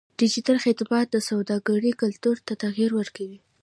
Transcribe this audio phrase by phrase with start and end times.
[0.19, 3.39] ډیجیټل خدمات د سوداګرۍ کلتور ته تغیر ورکوي.